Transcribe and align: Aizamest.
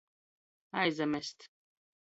Aizamest. 0.79 1.39